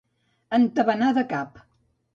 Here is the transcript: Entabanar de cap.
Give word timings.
Entabanar 0.59 1.13
de 1.19 1.27
cap. 1.37 1.65